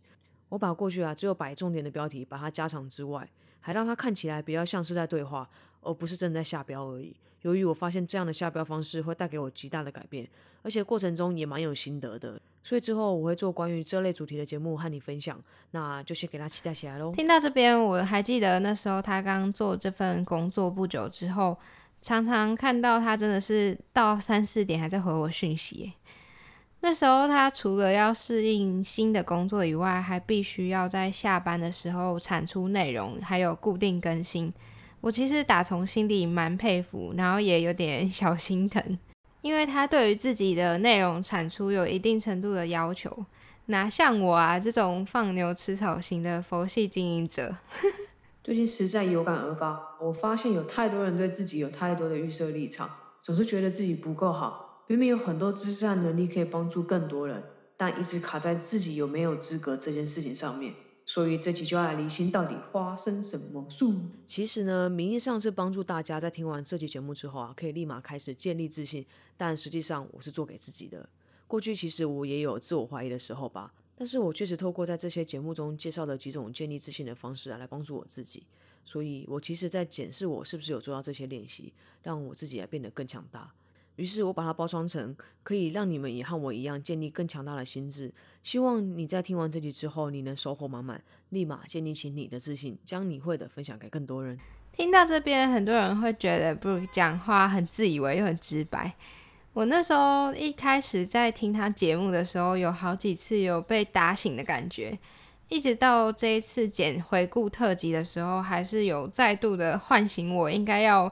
[0.50, 3.32] 我把过去啊只有摆重点的标题把它加长之外。
[3.64, 5.48] 还让它看起来比较像是在对话，
[5.82, 7.16] 而不是正在下标而已。
[7.42, 10.28] 由于我发现这样的下标方式会带给我极大的改变，
[10.62, 15.42] 而且过程中也蛮有心得的，所以之后我会做关于这类主题的节目和你分享。
[15.72, 17.14] 那就先给他期待起来喽。
[17.16, 21.58] 听到这边，我还记得那时候他刚做这份工作不久之后，
[22.02, 25.94] 常常看到他真的是到三四点还在回我讯息。
[26.82, 34.54] 那时候他除了要适应新的工作以外，还必须要在下班的时候产出内容，还有固定更新。
[35.02, 39.00] 我其实打从心里蛮佩服，然后也有点 小心疼，
[39.42, 43.26] 因为他对于自己的内容产出有一定程度的要求。
[43.66, 47.56] 哪像我啊这种放牛吃草型的佛系经营者，
[48.44, 49.98] 最近实在有感而发。
[50.02, 52.90] 我发现有太多人对自己有太多的预设立场，
[53.24, 54.84] 总是觉得自己不够好。
[54.88, 57.42] 明明有很多知识和能力可以帮助更多人，
[57.78, 60.74] 但一直卡在自己有没有资格这件事情上面。
[61.14, 63.86] 所以这期就要来离心，到底发生什么事？
[64.26, 71.10] 其实呢，名义上是帮助大家在听完这期节目之后啊，可以立马开始建立自信，但实际上我是做给自己的。
[71.48, 78.44] 过去其实我也有自我怀疑的时候吧，但是我确实透过在这些节目中介绍的几种建立自信的方式啊，来帮助我自己。
[78.86, 83.54] 所以我其实在检视我是不是有做到这些练习，让我自己来变得更强大。
[83.98, 88.12] 于是我把它包装成可以让你们也和我一样建立更强大的心智。
[88.42, 91.00] 希望你在听完这集之后，你能收获满满，
[91.30, 94.40] 立马建立起你的自信，将你会的分享给更多人。
[94.72, 98.94] 听到这边，很多人会觉得布鲁讲话很自以为又很直白。
[99.54, 104.98] 我那时候一开始在听他节目的时候，有好几次有被打醒的感觉，
[105.50, 111.12] 一直到这一次剪回顾特辑的时候，还是有再度的唤醒我应该要。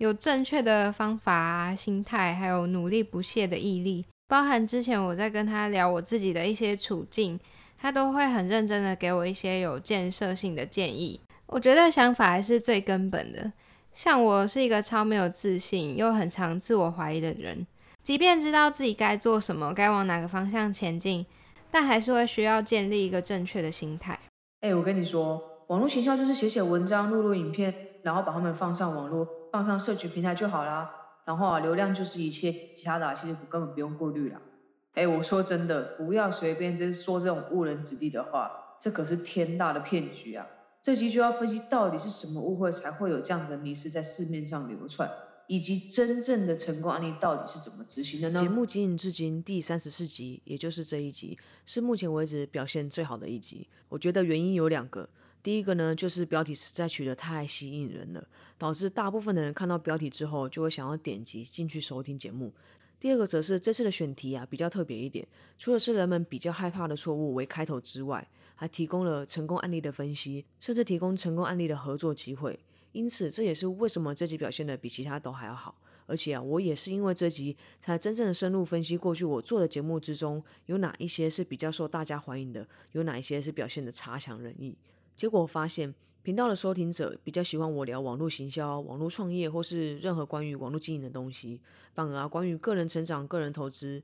[0.00, 7.38] 有正确的方法啊、心态，还有努力不懈的毅力，包含之前我在跟他聊我自己的一些处境，
[7.76, 11.20] 他都会很认真的给我一些有建设性的建议。
[11.44, 13.52] 我觉得想法还是最根本的。
[13.92, 17.66] 像我是一个超没有自信又很常自我怀疑的人，
[18.02, 21.26] 即便知道自己该做什么、该往哪个方向前进，
[21.70, 24.18] 但还是会需要建立一个正确的心态。
[24.62, 29.28] 哎，我跟你说，网络学校就是写写文章、录录影片，然后把它们放上网络。
[29.50, 30.90] 放上社群平台就好啦，
[31.24, 34.40] 然后啊，流量就是一切，其他的其实根本不用顾虑啦。
[34.94, 40.46] 哎，我说真的，不要随便就是说这种误人子弟的话，这可是天大的骗局啊！
[40.82, 45.08] 这集就要分析到底是什么误会才会有这样的迷失在市面上流传，
[45.46, 48.40] 以及真正的成功案例到底是怎么执行的呢？
[48.40, 53.68] 节目经营至今第三十四集，也就是这一集，是目前为止表现最好的一集。
[53.90, 55.08] 我觉得原因有两个。
[55.42, 62.52] 第一个呢，就是标题实在取得太吸引人了，导致大部分的人看到标题之后就会想要点击进去收听节目。
[62.98, 65.26] 第二个则是这次的选题啊比较特别一点，
[65.56, 72.60] 除了是人们比较害怕的错误为开头之外，还提供了成功案例的分析，甚至提供成功案例的合作机会。
[72.92, 75.80] 因此，这也是为什么这集表现的比其他都还要好。
[76.06, 84.76] 而且啊，我也是因为这集才真正的深入分析过去我做的节目之中有哪一些是比较受大家欢迎的，有哪一些是表现的差强人意。
[85.20, 91.60] 结果我发现，频道的收听者比较喜欢我聊网络行销、网络创业，或是任何关于网络经营的东西。
[91.92, 94.02] 反而啊，关于个人成长、个人投资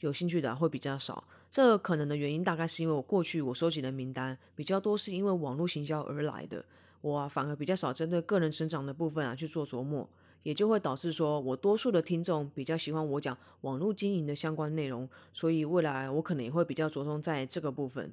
[0.00, 1.22] 有兴趣的会比较少。
[1.48, 6.64] 这可能的原因大概是因为我过去我收集的名单比较多，是因为网络行销而来的。
[7.00, 10.08] 我，反而比较少针对个人成长的部分啊去做琢磨，
[10.42, 15.08] 也就会导致说我多数的听众比较喜欢我讲网络经营的相关内容。
[15.32, 18.12] 所以未来我可能也会比较着重在这个部分。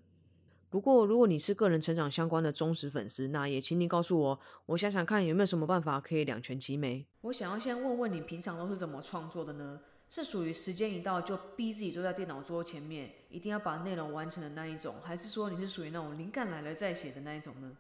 [0.74, 7.06] 不过，如果你是个人成长相关的忠实粉丝，那也请你告诉我，我想想看有没有什么办法可以两全其美。
[7.22, 9.80] 我想要先问问你，平常都是怎么创作的呢？
[10.10, 17.78] 是属于时间一到就逼自己坐在电脑桌前面，一定要把内容完成的那一种，还是说你是属于那种灵感来了再写的那一种呢？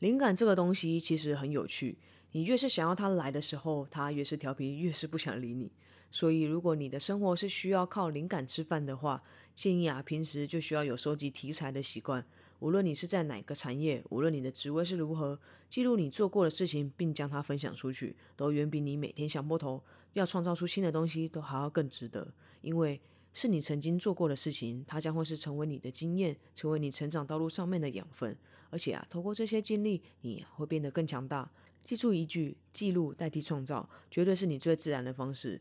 [0.00, 1.96] 灵感这个东西其实很有趣，
[2.32, 5.72] 你越是想要它来的时候，它越是调皮，越是不想理你。
[6.10, 9.20] 所以，如果你的生活是需要靠灵感吃饭的话，
[9.54, 12.26] 建议啊，平时就需要有收集题材的习惯。
[12.60, 15.38] 无论你是在哪个产业，无论你的职位是如何，
[15.68, 19.82] 记录你做过的事情，并将它分享出去，都远比你每天想破头
[20.14, 22.32] 要创造出新的东西都还要更值得。
[22.62, 23.00] 因为
[23.32, 28.36] 是你曾经做过的事情，它将会是成为你的经验，成为你成长道路上面的养分。
[28.70, 31.50] 而且啊，透过这些经历，你会变得更强大。
[31.82, 35.60] 记住一句：记录代替创造，绝对是你最自然的方式，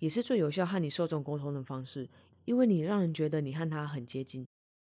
[0.00, 2.08] 也是最有效和你受众沟通的方式。
[2.50, 4.44] 因为你让人觉得你和他很接近。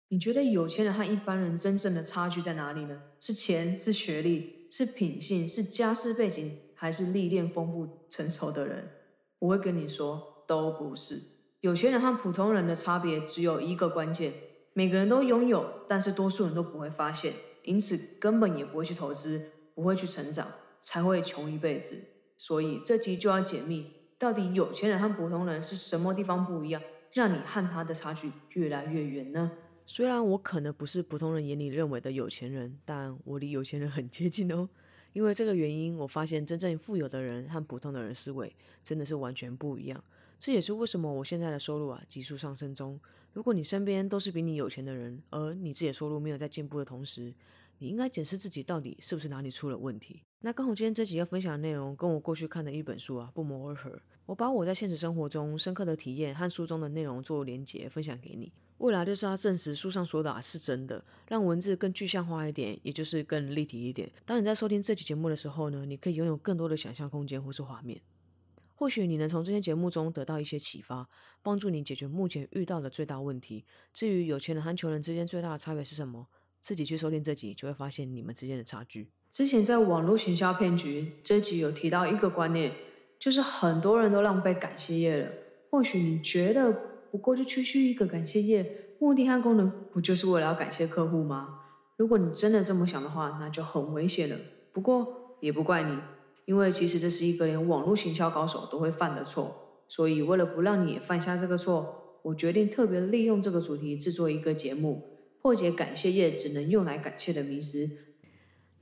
[0.08, 3.02] 你觉得有钱人和一般人真正的差距在哪里呢？
[3.20, 8.90] 是钱，是学历，是品性，是家世背景，还是历练丰富、成熟的人？
[9.40, 11.22] 我会跟你说，都不是。
[11.60, 14.32] 有钱人和普通人的差别只有一个关键：
[14.72, 17.34] 每个人都拥有，但是多数人都不会发现，
[17.66, 20.50] 因此根本也不会去投资，不会去成长，
[20.80, 22.00] 才会穷一辈子。
[22.38, 26.82] 所以这集就要解密，到底有钱人和普通人是什么地方不一样，
[27.14, 29.52] 让你和他的差距越来越远呢？
[29.86, 34.70] 虽然我可能不是普通人眼里认为的有钱人，但我离有钱人很接近哦。
[35.14, 40.04] 因为这个原因，我发现真正富有的人和普通的人思维真的是完全不一样。
[40.38, 43.00] 这也是为什么我现在的收入啊急速上升中。
[43.34, 47.34] 如果你身边都是比你有钱的人，而你自己的收入没有在进步的同时，
[47.80, 50.22] 你应该检视自己到底是不是哪里出了问题。
[50.42, 54.00] 那刚好今天这集要分享的内容跟我过去看的一本书啊不谋而合。
[54.26, 58.54] 我把我在现实生活中深刻的体验和书中的内容做连结，分享给你。
[58.78, 64.10] 未来就是要证实书上说的啊是真的，让文字更具象化一点，也就是更立体一点。
[64.26, 68.02] 当你在收听这期节目的时候呢，你可以拥有更多的想象空间或是画面。
[68.76, 71.10] 或许你能从这些节目中得到一些启发，
[71.42, 73.66] 帮助你解决目前遇到的最大问题。
[73.92, 76.30] 至于有钱人和穷人之间最大的差别是什么，
[76.62, 79.10] 自己去收听这集就会发现你们之间的差距。
[79.32, 82.72] 之前在网络行销骗局这集有提到一个观念，
[83.18, 85.30] 就是很多人都浪费感谢页了。
[85.70, 86.76] 或许你觉得。
[87.12, 91.62] 不过就区区一个感谢页，目的和功能不就是为了要感谢客户吗？
[91.98, 94.36] 如果你真的这么想的话，那就很危险了。
[94.72, 95.98] 不过也不怪你，
[96.46, 99.82] 因为其实这是一个连网络行销高手都会犯的错。
[99.88, 107.90] 所以为了不让你也犯下这个错，我决定特别利用这个主题制作一个节目，破解感谢页只能用来感谢的迷思。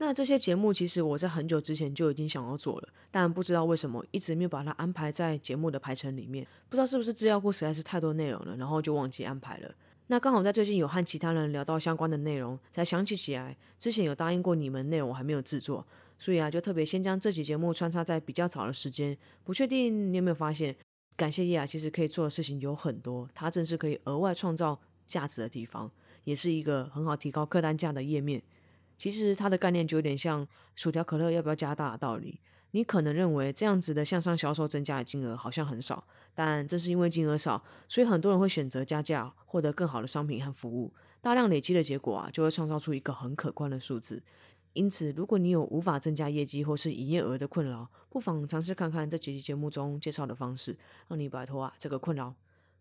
[0.00, 6.46] 那这些节目其实我在很久之前就已经想要做了，但不知道为什么一直没有把它安排在节目的排程里面。
[6.68, 9.74] 不知道是不是资料库实在是太多内容了，然后就忘记安排了。
[10.06, 15.84] 那刚好在最近有和其他人聊到相关的内容，才想起起来之前有答应过你们内容我还没有制作，
[16.16, 19.18] 所以啊就特别先将这期节目穿插在比较早的时间。
[19.42, 20.74] 不确定你有没有发现，
[21.16, 25.90] 感谢页啊其实可以做的事情有很多，它正是可以额外创造价值的地方，
[26.22, 28.40] 也是一个很好提高客单价的页面。
[28.98, 30.46] 其实它的概念就有点像
[30.76, 32.40] 薯条可乐要不要加大的道理。
[32.72, 40.92] 你可能认为这样子的向上销售增加的金额好像很少，但正是因为金额少，所以很多人会选择加价，获得更好的商品和服务。
[41.22, 44.22] 大量累积的结果啊，就会创造出一个很可观的数字。
[44.74, 50.76] 因此，如果你有无法增加业绩或是营业额的困扰，不妨尝试看看这几期节目中介绍的方式，
[51.08, 52.34] 让你摆脱啊这个困扰。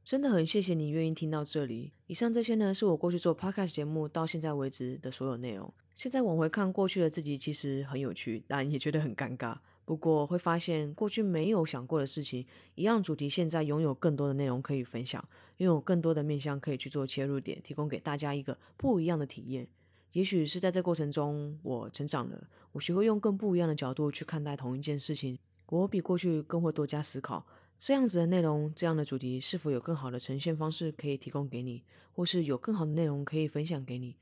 [0.08, 1.92] 真的很谢谢你愿意听到这里。
[2.06, 5.70] 以上这些呢，是我过去做 podcast 节目到现在为止的所有内容。
[5.96, 9.58] 现在往回看过去的自己，其实很有趣，但也觉得很尴尬。
[9.84, 12.46] 不过会发现过去没有想过的事情，
[12.76, 15.22] 一样主题，现在拥有更多的内容可以分享，
[15.58, 19.68] 拥有更多的面向可以去做切入点，提供给大家一个不一样的体验。
[20.14, 25.38] 也许是在这过程中，我成长了，我学会用更不一样的角度去看待同一件事情。
[25.70, 27.46] 我比过去更会多加思考，
[27.78, 34.18] 这样子的内容，这样的主题是否有更好的呈现方式可以提供给你，或是有更好的内容可以分享给你。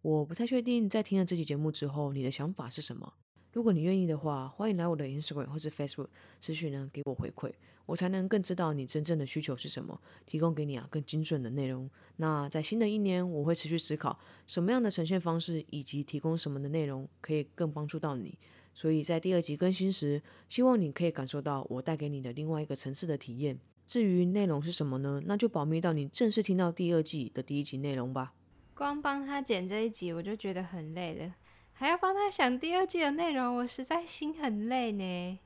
[0.00, 3.14] 我不太确定，在听了这期节目之后，你的想法是什么？
[3.52, 6.06] 如果你愿意的话，欢迎来我的 Instagram 或者 Facebook
[6.40, 7.52] 私讯呢，给我回馈，
[7.84, 11.90] 我才能更知道你真正的需求是什么，提供给你啊更精准的内容。
[12.16, 18.38] 那在新的一年，我会持续思考什么样的呈现方式，以及提供什么的内容可以更帮助到你。
[18.80, 23.60] 所以在第二集更新时，希望你可以感受到我带给你的另外一个层次的体验。
[23.86, 25.20] 至于内容是什么呢？
[25.26, 28.32] 那就保密到你正式听到第二季的第一集内容吧。
[28.74, 31.34] 光帮他剪这一集，我就觉得很累了，
[31.74, 35.38] 还要帮他想第二季的内容，我实在心很累呢。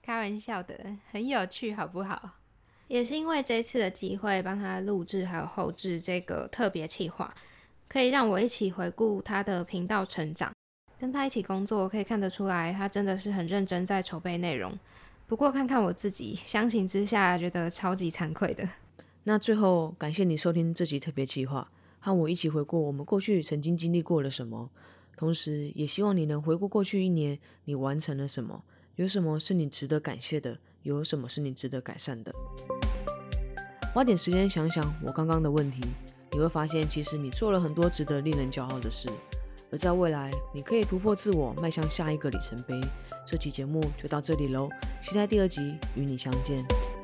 [0.00, 2.38] 开玩笑的，很有趣，好不好？
[2.88, 7.34] 也是因为这次的机会，帮他录制还有后置这个特别企划，
[7.86, 10.50] 可以让我一起回顾他的频道成长。
[11.00, 14.78] 跟他一起工作，可以看得出来，他真的是很认真在筹备内容。
[15.26, 18.68] 不过看看我自己，相形之下，觉得超级惭愧的。
[19.24, 21.70] 那最后，感谢你收听这集特别计划。
[22.00, 24.68] 和我一起回顾我们过去曾经经历过了什么，
[25.16, 28.62] 同时也希望你能回顾过去一年你完成了什么，
[28.96, 30.58] 有什么是你值得感谢的？
[30.82, 32.30] 有什么是你值得改善的？
[33.94, 35.80] 花点时间想想我刚刚的问题，
[36.32, 39.08] 你会发现其实你做了很多值得令人骄傲的事。
[39.72, 42.80] 而在未来，你可以突破自我，迈向下一个里程碑。
[43.26, 44.68] 这期节目就到这里喽，
[45.00, 46.99] 期待第二集与你相见。